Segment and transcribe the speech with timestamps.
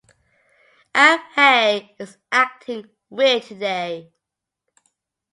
[0.95, 4.11] Abhay is acting weird today.